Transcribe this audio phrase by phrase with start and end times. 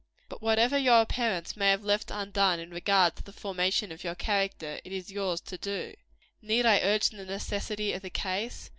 [0.29, 4.15] But whatever your parents may have left undone in regard to the formation of your
[4.15, 5.93] character, it is yours to do.
[6.41, 8.67] Need I urge the necessity of the case?